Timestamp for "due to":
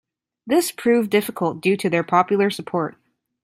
1.61-1.87